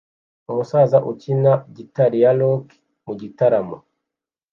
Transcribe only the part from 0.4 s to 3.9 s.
umusaza ukina gitari ya rock mugitaramo